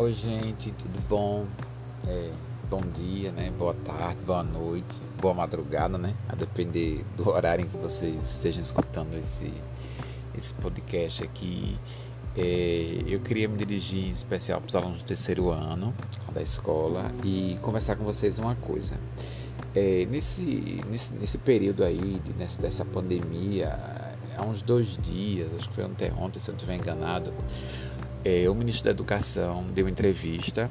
Oi, 0.00 0.14
gente, 0.14 0.70
tudo 0.72 0.98
bom? 1.10 1.46
É, 2.08 2.30
bom 2.70 2.80
dia, 2.80 3.30
né? 3.32 3.52
Boa 3.58 3.74
tarde, 3.74 4.22
boa 4.24 4.42
noite, 4.42 4.98
boa 5.20 5.34
madrugada, 5.34 5.98
né? 5.98 6.14
A 6.26 6.34
depender 6.34 7.04
do 7.18 7.28
horário 7.28 7.66
em 7.66 7.68
que 7.68 7.76
vocês 7.76 8.36
estejam 8.36 8.62
escutando 8.62 9.14
esse, 9.18 9.52
esse 10.34 10.54
podcast 10.54 11.22
aqui. 11.22 11.78
É, 12.34 13.02
eu 13.06 13.20
queria 13.20 13.46
me 13.46 13.58
dirigir 13.58 14.06
em 14.06 14.10
especial 14.10 14.58
para 14.62 14.68
os 14.68 14.74
alunos 14.74 15.00
do 15.00 15.04
terceiro 15.04 15.50
ano 15.50 15.94
da 16.32 16.40
escola 16.40 17.12
e 17.22 17.58
conversar 17.60 17.96
com 17.96 18.04
vocês 18.04 18.38
uma 18.38 18.54
coisa. 18.54 18.98
É, 19.74 20.06
nesse, 20.10 20.80
nesse, 20.90 21.12
nesse 21.12 21.36
período 21.36 21.84
aí, 21.84 22.22
de, 22.24 22.32
nessa, 22.38 22.62
dessa 22.62 22.86
pandemia, 22.86 23.78
há 24.34 24.46
uns 24.46 24.62
dois 24.62 24.96
dias, 24.96 25.52
acho 25.58 25.68
que 25.68 25.74
foi 25.74 25.84
ontem, 25.84 26.10
ontem 26.18 26.40
se 26.40 26.48
eu 26.48 26.52
não 26.52 26.56
estiver 26.56 26.76
enganado, 26.76 27.34
é, 28.24 28.48
o 28.48 28.54
ministro 28.54 28.84
da 28.84 28.90
Educação 28.90 29.64
deu 29.64 29.88
entrevista 29.88 30.70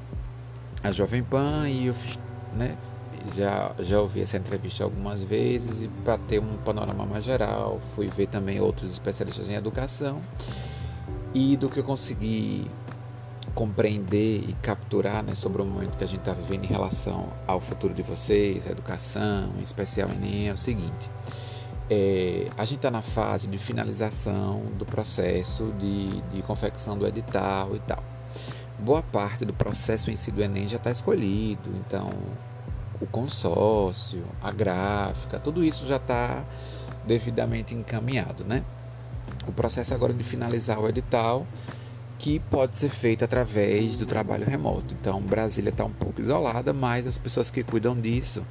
à 0.83 0.91
Jovem 0.91 1.23
Pan 1.23 1.69
e 1.69 1.87
eu 1.87 1.93
fiz, 1.93 2.19
né, 2.53 2.77
já, 3.35 3.71
já 3.79 4.01
ouvi 4.01 4.21
essa 4.21 4.37
entrevista 4.37 4.83
algumas 4.83 5.21
vezes 5.21 5.83
e 5.83 5.87
para 6.03 6.17
ter 6.17 6.39
um 6.39 6.57
panorama 6.57 7.05
mais 7.05 7.23
geral, 7.23 7.79
fui 7.95 8.07
ver 8.07 8.27
também 8.27 8.59
outros 8.59 8.91
especialistas 8.91 9.49
em 9.49 9.53
educação 9.53 10.21
e 11.33 11.57
do 11.57 11.69
que 11.69 11.79
eu 11.79 11.83
consegui 11.83 12.69
compreender 13.53 14.45
e 14.47 14.55
capturar 14.61 15.23
né, 15.23 15.35
sobre 15.35 15.61
o 15.61 15.65
momento 15.65 15.97
que 15.97 16.03
a 16.03 16.07
gente 16.07 16.19
está 16.19 16.33
vivendo 16.33 16.63
em 16.63 16.67
relação 16.67 17.31
ao 17.47 17.59
futuro 17.59 17.93
de 17.93 18.01
vocês, 18.01 18.67
a 18.67 18.71
educação, 18.71 19.51
em 19.59 19.63
especial 19.63 20.09
Enem, 20.09 20.49
é 20.49 20.53
o 20.53 20.57
seguinte. 20.57 21.09
É, 21.89 22.47
a 22.55 22.65
gente 22.65 22.77
está 22.77 22.91
na 22.91 23.01
fase 23.01 23.47
de 23.47 23.57
finalização 23.57 24.65
do 24.77 24.85
processo 24.85 25.73
de, 25.79 26.21
de 26.23 26.41
confecção 26.43 26.95
do 26.95 27.07
edital 27.07 27.75
e 27.75 27.79
tal. 27.79 28.03
Boa 28.77 29.01
parte 29.01 29.43
do 29.43 29.53
processo 29.53 30.11
em 30.11 30.15
si 30.15 30.31
do 30.31 30.41
Enem 30.41 30.67
já 30.67 30.77
está 30.77 30.91
escolhido, 30.91 31.69
então 31.75 32.11
o 33.01 33.07
consórcio, 33.07 34.23
a 34.41 34.51
gráfica, 34.51 35.39
tudo 35.39 35.63
isso 35.63 35.87
já 35.87 35.95
está 35.95 36.43
devidamente 37.05 37.73
encaminhado, 37.73 38.43
né? 38.43 38.63
O 39.47 39.51
processo 39.51 39.93
agora 39.93 40.13
de 40.13 40.23
finalizar 40.23 40.79
o 40.79 40.87
edital 40.87 41.47
que 42.19 42.37
pode 42.37 42.75
ser 42.75 42.89
feita 42.89 43.23
através 43.23 43.97
do 43.97 44.05
trabalho 44.05 44.45
remoto. 44.45 44.93
Então, 44.93 45.21
Brasília 45.21 45.69
está 45.69 45.85
um 45.85 45.91
pouco 45.91 46.19
isolada, 46.19 46.73
mas 46.73 47.07
as 47.07 47.17
pessoas 47.17 47.49
que 47.49 47.63
cuidam 47.63 47.99
disso 47.99 48.45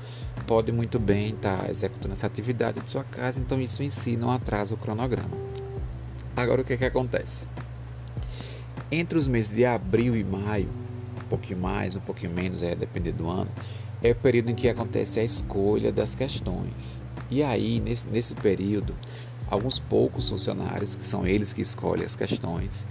podem 0.46 0.74
muito 0.74 0.98
bem 0.98 1.34
estar 1.34 1.64
tá 1.64 1.70
executando 1.70 2.14
essa 2.14 2.26
atividade 2.26 2.80
de 2.80 2.90
sua 2.90 3.04
casa, 3.04 3.38
então 3.38 3.60
isso 3.60 3.82
em 3.82 3.90
si 3.90 4.16
não 4.16 4.30
atrasa 4.30 4.72
o 4.72 4.78
cronograma. 4.78 5.36
Agora, 6.34 6.62
o 6.62 6.64
que, 6.64 6.72
é 6.72 6.76
que 6.78 6.84
acontece? 6.86 7.44
Entre 8.90 9.18
os 9.18 9.28
meses 9.28 9.56
de 9.56 9.66
abril 9.66 10.16
e 10.16 10.24
maio, 10.24 10.70
um 11.22 11.28
pouquinho 11.28 11.60
mais, 11.60 11.94
um 11.94 12.00
pouquinho 12.00 12.32
menos, 12.32 12.62
é 12.62 12.74
depender 12.74 13.12
do 13.12 13.28
ano, 13.28 13.50
é 14.02 14.12
o 14.12 14.14
período 14.14 14.50
em 14.50 14.54
que 14.54 14.66
acontece 14.66 15.20
a 15.20 15.24
escolha 15.24 15.92
das 15.92 16.14
questões. 16.14 17.02
E 17.30 17.42
aí, 17.42 17.80
nesse, 17.80 18.08
nesse 18.08 18.34
período, 18.34 18.94
alguns 19.50 19.78
poucos 19.78 20.26
funcionários, 20.26 20.94
que 20.94 21.06
são 21.06 21.26
eles 21.26 21.52
que 21.52 21.60
escolhem 21.60 22.06
as 22.06 22.16
questões, 22.16 22.86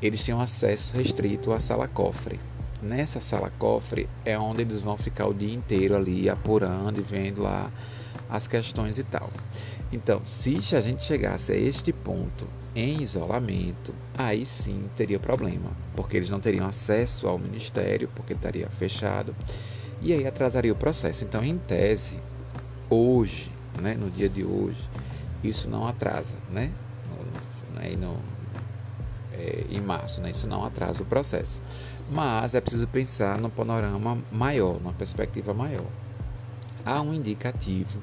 eles 0.00 0.24
tinham 0.24 0.40
acesso 0.40 0.94
restrito 0.94 1.52
à 1.52 1.60
sala 1.60 1.88
cofre. 1.88 2.38
Nessa 2.82 3.20
sala 3.20 3.50
cofre 3.58 4.08
é 4.24 4.38
onde 4.38 4.62
eles 4.62 4.80
vão 4.80 4.96
ficar 4.96 5.26
o 5.26 5.34
dia 5.34 5.54
inteiro 5.54 5.96
ali 5.96 6.28
apurando 6.28 7.00
e 7.00 7.02
vendo 7.02 7.42
lá 7.42 7.70
as 8.28 8.46
questões 8.46 8.98
e 8.98 9.04
tal. 9.04 9.30
Então, 9.92 10.20
se 10.24 10.58
a 10.74 10.80
gente 10.80 11.02
chegasse 11.02 11.52
a 11.52 11.56
este 11.56 11.92
ponto 11.92 12.46
em 12.74 13.02
isolamento, 13.02 13.94
aí 14.18 14.44
sim 14.44 14.84
teria 14.94 15.18
problema, 15.18 15.70
porque 15.94 16.16
eles 16.16 16.28
não 16.28 16.40
teriam 16.40 16.66
acesso 16.66 17.26
ao 17.26 17.38
ministério, 17.38 18.10
porque 18.14 18.34
estaria 18.34 18.68
fechado, 18.68 19.34
e 20.02 20.12
aí 20.12 20.26
atrasaria 20.26 20.72
o 20.72 20.76
processo. 20.76 21.24
Então, 21.24 21.42
em 21.42 21.56
tese, 21.56 22.20
hoje, 22.90 23.50
né, 23.80 23.94
no 23.94 24.10
dia 24.10 24.28
de 24.28 24.44
hoje, 24.44 24.86
isso 25.42 25.70
não 25.70 25.86
atrasa, 25.86 26.36
né? 26.50 26.70
No, 27.98 28.16
é, 29.38 29.64
em 29.70 29.80
março, 29.80 30.20
né? 30.20 30.30
isso 30.30 30.46
não 30.46 30.64
atrasa 30.64 31.02
o 31.02 31.06
processo. 31.06 31.60
Mas 32.10 32.54
é 32.54 32.60
preciso 32.60 32.86
pensar 32.88 33.38
no 33.38 33.50
panorama 33.50 34.18
maior, 34.30 34.74
numa 34.74 34.92
perspectiva 34.92 35.52
maior. 35.52 35.86
Há 36.84 37.00
um 37.00 37.12
indicativo 37.12 38.00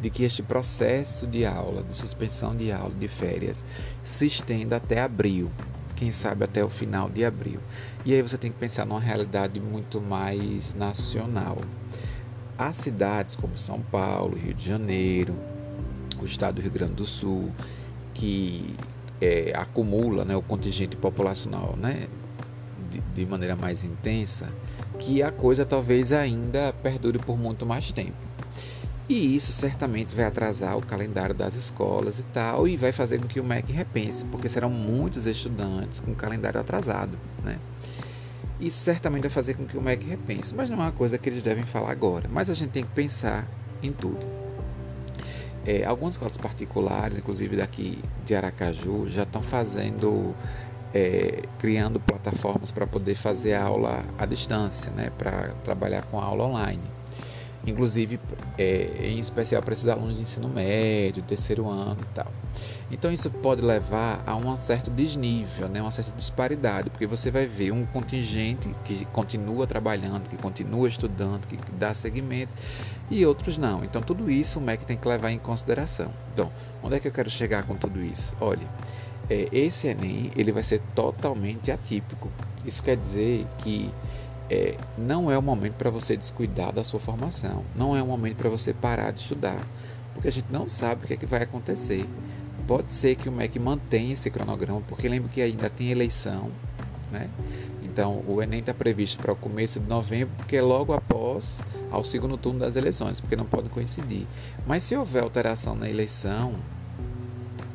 de 0.00 0.08
que 0.08 0.24
este 0.24 0.42
processo 0.42 1.26
de 1.26 1.44
aula, 1.44 1.82
de 1.82 1.94
suspensão 1.94 2.56
de 2.56 2.72
aula, 2.72 2.94
de 2.98 3.08
férias, 3.08 3.62
se 4.02 4.26
estenda 4.26 4.76
até 4.76 5.02
abril, 5.02 5.50
quem 5.94 6.10
sabe 6.10 6.44
até 6.44 6.64
o 6.64 6.70
final 6.70 7.10
de 7.10 7.24
abril. 7.24 7.60
E 8.04 8.14
aí 8.14 8.22
você 8.22 8.38
tem 8.38 8.50
que 8.50 8.58
pensar 8.58 8.86
numa 8.86 9.00
realidade 9.00 9.60
muito 9.60 10.00
mais 10.00 10.74
nacional. 10.74 11.58
Há 12.56 12.72
cidades 12.72 13.36
como 13.36 13.58
São 13.58 13.80
Paulo, 13.80 14.36
Rio 14.36 14.54
de 14.54 14.64
Janeiro, 14.64 15.34
o 16.20 16.24
estado 16.24 16.56
do 16.56 16.62
Rio 16.62 16.70
Grande 16.70 16.94
do 16.94 17.04
Sul, 17.04 17.50
que 18.14 18.74
é, 19.20 19.52
acumula 19.54 20.24
né, 20.24 20.34
o 20.34 20.42
contingente 20.42 20.96
populacional 20.96 21.76
né, 21.76 22.06
de, 22.90 23.00
de 23.00 23.26
maneira 23.26 23.54
mais 23.54 23.84
intensa, 23.84 24.48
que 24.98 25.22
a 25.22 25.30
coisa 25.30 25.64
talvez 25.64 26.12
ainda 26.12 26.72
perdure 26.82 27.18
por 27.18 27.38
muito 27.38 27.66
mais 27.66 27.92
tempo. 27.92 28.30
E 29.08 29.34
isso 29.34 29.50
certamente 29.50 30.14
vai 30.14 30.24
atrasar 30.24 30.78
o 30.78 30.86
calendário 30.86 31.34
das 31.34 31.56
escolas 31.56 32.20
e 32.20 32.22
tal, 32.22 32.68
e 32.68 32.76
vai 32.76 32.92
fazer 32.92 33.18
com 33.18 33.26
que 33.26 33.40
o 33.40 33.44
MEC 33.44 33.72
repense, 33.72 34.24
porque 34.26 34.48
serão 34.48 34.70
muitos 34.70 35.26
estudantes 35.26 35.98
com 35.98 36.14
calendário 36.14 36.60
atrasado. 36.60 37.18
Né? 37.42 37.58
Isso 38.60 38.78
certamente 38.78 39.22
vai 39.22 39.30
fazer 39.30 39.54
com 39.54 39.66
que 39.66 39.76
o 39.76 39.80
MEC 39.80 40.06
repense, 40.06 40.54
mas 40.54 40.70
não 40.70 40.78
é 40.78 40.82
uma 40.82 40.92
coisa 40.92 41.18
que 41.18 41.28
eles 41.28 41.42
devem 41.42 41.64
falar 41.64 41.90
agora. 41.90 42.28
Mas 42.30 42.48
a 42.48 42.54
gente 42.54 42.70
tem 42.70 42.84
que 42.84 42.92
pensar 42.92 43.48
em 43.82 43.90
tudo. 43.90 44.39
É, 45.64 45.84
algumas 45.84 46.14
escolas 46.14 46.36
particulares, 46.36 47.18
inclusive 47.18 47.56
daqui 47.56 48.02
de 48.24 48.34
Aracaju, 48.34 49.08
já 49.08 49.24
estão 49.24 49.42
fazendo, 49.42 50.34
é, 50.92 51.42
criando 51.58 52.00
plataformas 52.00 52.70
para 52.70 52.86
poder 52.86 53.14
fazer 53.14 53.54
aula 53.54 54.02
à 54.18 54.24
distância, 54.24 54.90
né, 54.92 55.10
para 55.18 55.54
trabalhar 55.62 56.04
com 56.06 56.18
aula 56.20 56.44
online 56.44 56.82
inclusive 57.66 58.18
é, 58.56 59.08
em 59.08 59.18
especial 59.18 59.62
para 59.62 59.72
esses 59.72 59.86
alunos 59.86 60.16
de 60.16 60.22
ensino 60.22 60.48
médio, 60.48 61.22
terceiro 61.22 61.68
ano 61.68 62.00
e 62.02 62.14
tal. 62.14 62.39
Então 62.90 63.12
isso 63.12 63.30
pode 63.30 63.62
levar 63.62 64.22
a 64.26 64.34
um 64.34 64.56
certo 64.56 64.90
desnível, 64.90 65.68
né, 65.68 65.80
uma 65.80 65.90
certa 65.90 66.10
disparidade, 66.12 66.90
porque 66.90 67.06
você 67.06 67.30
vai 67.30 67.46
ver 67.46 67.72
um 67.72 67.86
contingente 67.86 68.74
que 68.84 69.04
continua 69.06 69.66
trabalhando, 69.66 70.28
que 70.28 70.36
continua 70.36 70.88
estudando, 70.88 71.46
que 71.46 71.56
dá 71.78 71.94
segmento 71.94 72.52
e 73.10 73.24
outros 73.24 73.56
não. 73.56 73.84
Então 73.84 74.02
tudo 74.02 74.30
isso 74.30 74.58
o 74.58 74.62
MEC 74.62 74.84
tem 74.84 74.96
que 74.96 75.06
levar 75.06 75.30
em 75.30 75.38
consideração. 75.38 76.12
Então, 76.32 76.50
onde 76.82 76.96
é 76.96 77.00
que 77.00 77.08
eu 77.08 77.12
quero 77.12 77.30
chegar 77.30 77.64
com 77.64 77.76
tudo 77.76 78.02
isso? 78.02 78.34
Olha, 78.40 78.66
é, 79.28 79.48
esse 79.52 79.86
Enem 79.86 80.32
ele 80.36 80.50
vai 80.50 80.62
ser 80.62 80.80
totalmente 80.94 81.70
atípico. 81.70 82.30
Isso 82.64 82.82
quer 82.82 82.96
dizer 82.96 83.46
que 83.58 83.90
é, 84.50 84.76
não 84.98 85.30
é 85.30 85.38
o 85.38 85.42
momento 85.42 85.74
para 85.74 85.90
você 85.90 86.16
descuidar 86.16 86.72
da 86.72 86.82
sua 86.82 86.98
formação, 86.98 87.64
não 87.76 87.96
é 87.96 88.02
o 88.02 88.06
momento 88.06 88.36
para 88.36 88.50
você 88.50 88.74
parar 88.74 89.12
de 89.12 89.20
estudar, 89.20 89.64
porque 90.12 90.26
a 90.26 90.32
gente 90.32 90.46
não 90.50 90.68
sabe 90.68 91.04
o 91.04 91.06
que, 91.06 91.14
é 91.14 91.16
que 91.16 91.26
vai 91.26 91.42
acontecer. 91.42 92.04
Pode 92.70 92.92
ser 92.92 93.16
que 93.16 93.28
o 93.28 93.32
MEC 93.32 93.58
mantenha 93.58 94.12
esse 94.12 94.30
cronograma, 94.30 94.80
porque 94.82 95.08
lembra 95.08 95.28
que 95.28 95.42
ainda 95.42 95.68
tem 95.68 95.90
eleição, 95.90 96.52
né? 97.10 97.28
Então 97.82 98.22
o 98.28 98.40
Enem 98.40 98.60
está 98.60 98.72
previsto 98.72 99.20
para 99.20 99.32
o 99.32 99.34
começo 99.34 99.80
de 99.80 99.88
novembro, 99.88 100.32
porque 100.36 100.54
é 100.54 100.62
logo 100.62 100.92
após 100.92 101.62
ao 101.90 102.04
segundo 102.04 102.36
turno 102.36 102.60
das 102.60 102.76
eleições, 102.76 103.20
porque 103.20 103.34
não 103.34 103.44
podem 103.44 103.68
coincidir. 103.68 104.24
Mas 104.68 104.84
se 104.84 104.94
houver 104.94 105.24
alteração 105.24 105.74
na 105.74 105.90
eleição, 105.90 106.54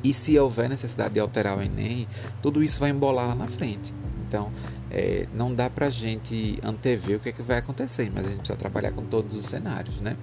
e 0.01 0.13
se 0.13 0.39
houver 0.39 0.69
necessidade 0.69 1.15
de 1.15 1.19
alterar 1.19 1.57
o 1.57 1.61
Enem, 1.61 2.07
tudo 2.41 2.63
isso 2.63 2.79
vai 2.79 2.91
embolar 2.91 3.27
lá 3.27 3.35
na 3.35 3.47
frente. 3.47 3.93
Então, 4.35 4.51
é, 4.91 5.27
não 5.33 5.55
dá 5.55 5.69
para 5.69 5.85
a 5.85 5.89
gente 5.89 6.59
antever 6.61 7.15
o 7.15 7.19
que, 7.21 7.29
é 7.29 7.31
que 7.31 7.41
vai 7.41 7.57
acontecer, 7.57 8.11
mas 8.13 8.25
a 8.25 8.29
gente 8.29 8.39
precisa 8.39 8.57
trabalhar 8.57 8.91
com 8.91 9.05
todos 9.05 9.33
os 9.33 9.45
cenários, 9.45 10.01
né? 10.01 10.17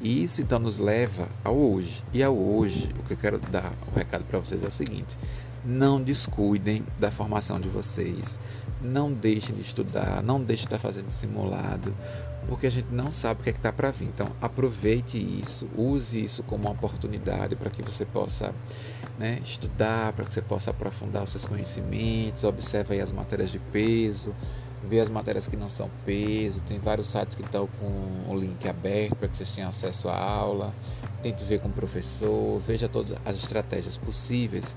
E 0.00 0.24
isso 0.24 0.42
então 0.42 0.58
nos 0.58 0.78
leva 0.78 1.28
ao 1.44 1.56
hoje. 1.56 2.02
E 2.12 2.20
ao 2.20 2.36
hoje, 2.36 2.88
o 2.98 3.02
que 3.04 3.12
eu 3.12 3.16
quero 3.16 3.38
dar 3.38 3.72
o 3.92 3.96
recado 3.96 4.24
para 4.24 4.40
vocês 4.40 4.64
é 4.64 4.66
o 4.66 4.72
seguinte: 4.72 5.16
não 5.64 6.02
descuidem 6.02 6.84
da 6.98 7.12
formação 7.12 7.60
de 7.60 7.68
vocês, 7.68 8.40
não 8.82 9.12
deixem 9.12 9.54
de 9.54 9.62
estudar, 9.62 10.20
não 10.20 10.42
deixem 10.42 10.66
de 10.66 10.74
estar 10.74 10.80
fazendo 10.80 11.10
simulado, 11.10 11.94
porque 12.48 12.66
a 12.66 12.70
gente 12.70 12.88
não 12.90 13.10
sabe 13.10 13.40
o 13.40 13.44
que 13.44 13.50
é 13.50 13.52
está 13.52 13.72
para 13.72 13.90
vir. 13.90 14.06
Então, 14.06 14.30
aproveite 14.40 15.18
isso, 15.18 15.68
use 15.76 16.22
isso 16.22 16.42
como 16.42 16.64
uma 16.64 16.72
oportunidade 16.72 17.56
para 17.56 17.70
que 17.70 17.82
você 17.82 18.04
possa 18.04 18.54
né, 19.18 19.40
estudar, 19.44 20.12
para 20.12 20.24
que 20.24 20.34
você 20.34 20.42
possa 20.42 20.70
aprofundar 20.70 21.26
seus 21.26 21.44
conhecimentos, 21.44 22.44
observe 22.44 23.00
as 23.00 23.12
matérias 23.12 23.50
de 23.50 23.58
peso, 23.58 24.34
ver 24.82 25.00
as 25.00 25.08
matérias 25.08 25.48
que 25.48 25.56
não 25.56 25.68
são 25.68 25.90
peso, 26.04 26.60
tem 26.60 26.78
vários 26.78 27.08
sites 27.08 27.34
que 27.34 27.42
estão 27.42 27.66
com 27.66 28.32
o 28.32 28.38
link 28.38 28.68
aberto 28.68 29.16
para 29.16 29.28
que 29.28 29.36
vocês 29.36 29.54
tenham 29.54 29.70
acesso 29.70 30.08
à 30.08 30.16
aula, 30.16 30.74
tente 31.22 31.42
ver 31.44 31.60
com 31.60 31.68
o 31.68 31.72
professor, 31.72 32.58
veja 32.60 32.88
todas 32.88 33.16
as 33.24 33.36
estratégias 33.36 33.96
possíveis 33.96 34.76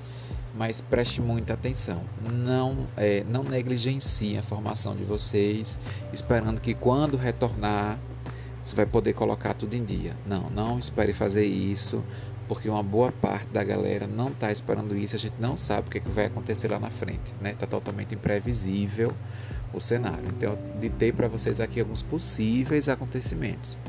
mas 0.57 0.81
preste 0.81 1.21
muita 1.21 1.53
atenção. 1.53 2.01
Não, 2.21 2.87
é, 2.97 3.23
não 3.29 3.43
negligencie 3.43 4.37
a 4.37 4.43
formação 4.43 4.95
de 4.95 5.03
vocês, 5.03 5.79
esperando 6.11 6.59
que 6.59 6.73
quando 6.73 7.15
retornar 7.15 7.99
você 8.63 8.75
vai 8.75 8.85
poder 8.85 9.13
colocar 9.13 9.53
tudo 9.53 9.75
em 9.75 9.85
dia. 9.85 10.13
Não, 10.25 10.49
não 10.49 10.77
espere 10.77 11.13
fazer 11.13 11.45
isso, 11.45 12.03
porque 12.49 12.67
uma 12.67 12.83
boa 12.83 13.13
parte 13.13 13.47
da 13.47 13.63
galera 13.63 14.07
não 14.07 14.27
está 14.27 14.51
esperando 14.51 14.97
isso. 14.97 15.15
A 15.15 15.19
gente 15.19 15.35
não 15.39 15.55
sabe 15.55 15.87
o 15.87 15.91
que, 15.91 15.99
é 15.99 16.01
que 16.01 16.09
vai 16.09 16.25
acontecer 16.25 16.67
lá 16.67 16.77
na 16.77 16.89
frente, 16.89 17.33
né? 17.39 17.51
Está 17.51 17.65
totalmente 17.65 18.13
imprevisível 18.13 19.13
o 19.73 19.79
cenário. 19.79 20.25
Então, 20.35 20.51
eu 20.51 20.79
ditei 20.81 21.13
para 21.13 21.29
vocês 21.29 21.61
aqui 21.61 21.79
alguns 21.79 22.01
possíveis 22.01 22.89
acontecimentos 22.89 23.79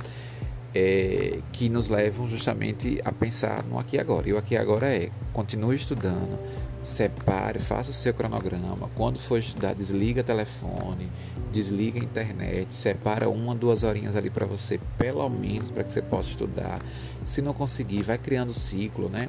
é, 0.75 1.39
que 1.53 1.69
nos 1.69 1.89
levam 1.89 2.29
justamente 2.29 3.01
a 3.05 3.13
pensar 3.13 3.65
no 3.65 3.79
aqui 3.79 3.97
e 3.97 4.01
agora. 4.01 4.29
E 4.29 4.33
o 4.33 4.39
aqui 4.39 4.55
e 4.55 4.59
agora 4.59 4.87
é 4.87 5.11
continue 5.33 5.77
estudando, 5.77 6.39
separe, 6.83 7.59
faça 7.59 7.91
o 7.91 7.95
seu 7.95 8.13
cronograma. 8.13 8.89
Quando 8.95 9.19
for 9.19 9.39
estudar, 9.39 9.75
desliga 9.75 10.23
telefone, 10.23 11.11
desliga 11.53 12.01
a 12.01 12.03
internet, 12.03 12.73
separa 12.73 13.29
uma, 13.29 13.55
duas 13.55 13.83
horinhas 13.83 14.17
ali 14.17 14.31
para 14.31 14.47
você, 14.47 14.79
pelo 14.97 15.29
menos, 15.29 15.71
para 15.71 15.85
que 15.85 15.93
você 15.93 16.03
possa 16.03 16.31
estudar. 16.31 16.81
Se 17.25 17.41
não 17.43 17.53
conseguir, 17.53 18.03
vai 18.03 18.19
criando 18.19 18.53
ciclo, 18.55 19.09
né? 19.09 19.29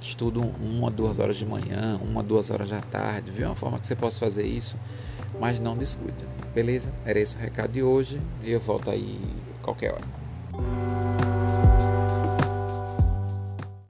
Estudo 0.00 0.40
uma, 0.40 0.90
duas 0.90 1.18
horas 1.18 1.36
de 1.36 1.44
manhã, 1.44 2.00
uma, 2.02 2.22
duas 2.22 2.50
horas 2.50 2.70
da 2.70 2.80
tarde, 2.80 3.30
vê 3.30 3.44
uma 3.44 3.54
forma 3.54 3.78
que 3.78 3.86
você 3.86 3.94
possa 3.94 4.18
fazer 4.18 4.44
isso, 4.44 4.78
mas 5.38 5.60
não 5.60 5.76
descuide. 5.76 6.26
Beleza? 6.54 6.90
Era 7.04 7.20
esse 7.20 7.36
o 7.36 7.38
recado 7.38 7.72
de 7.72 7.82
hoje 7.82 8.20
e 8.42 8.50
eu 8.50 8.60
volto 8.60 8.90
aí 8.90 9.18
qualquer 9.60 9.92
hora. 9.92 10.19